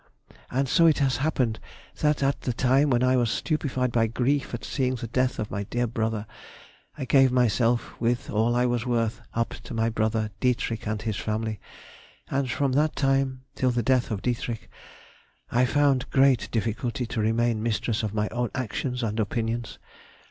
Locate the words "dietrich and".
10.39-10.99